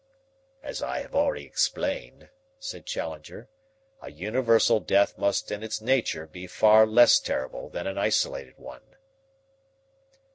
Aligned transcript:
"As 0.63 0.81
I 0.81 1.01
have 1.03 1.13
already 1.13 1.45
explained," 1.45 2.29
said 2.57 2.87
Challenger, 2.87 3.49
"a 4.01 4.09
universal 4.11 4.79
death 4.79 5.15
must 5.15 5.51
in 5.51 5.61
its 5.61 5.79
nature 5.79 6.25
be 6.25 6.47
far 6.47 6.87
less 6.87 7.19
terrible 7.19 7.69
than 7.69 7.85
a 7.85 7.99
isolated 8.01 8.57
one." 8.57 8.95